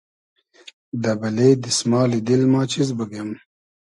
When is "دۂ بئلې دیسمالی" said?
1.01-2.19